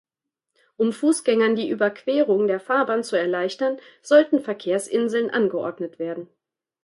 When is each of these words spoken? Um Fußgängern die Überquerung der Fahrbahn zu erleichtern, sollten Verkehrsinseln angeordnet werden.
Um 0.77 0.93
Fußgängern 0.93 1.55
die 1.55 1.69
Überquerung 1.69 2.47
der 2.47 2.59
Fahrbahn 2.59 3.03
zu 3.03 3.17
erleichtern, 3.17 3.77
sollten 4.01 4.39
Verkehrsinseln 4.39 5.29
angeordnet 5.29 5.99
werden. 5.99 6.27